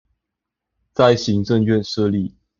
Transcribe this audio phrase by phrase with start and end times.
[0.95, 2.33] 在行政院設立